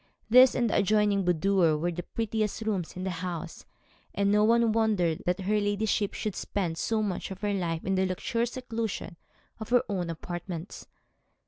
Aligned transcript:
This 0.31 0.55
and 0.55 0.67
the 0.67 0.77
adjoining 0.77 1.25
boudoir 1.25 1.77
were 1.77 1.91
the 1.91 2.01
prettiest 2.01 2.63
rooms 2.63 2.95
in 2.95 3.03
the 3.03 3.11
house, 3.11 3.65
and 4.15 4.31
no 4.31 4.43
one 4.43 4.71
wondered 4.71 5.21
that 5.27 5.41
her 5.41 5.59
ladyship 5.59 6.15
should 6.15 6.35
spend 6.35 6.79
so 6.79 7.03
much 7.03 7.29
of 7.29 7.41
her 7.41 7.53
life 7.53 7.85
in 7.85 7.93
the 7.93 8.07
luxurious 8.07 8.53
seclusion 8.53 9.15
of 9.59 9.69
her 9.69 9.83
own 9.87 10.09
apartments. 10.09 10.87